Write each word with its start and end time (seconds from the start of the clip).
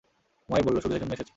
উমাইর 0.49 0.63
বলল, 0.63 0.77
শুধু 0.79 0.95
এজন্যই 0.95 1.13
এসেছি। 1.13 1.29